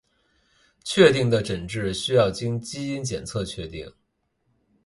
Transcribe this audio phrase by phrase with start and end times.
[0.83, 3.93] 确定的诊治需要经基因检测确定。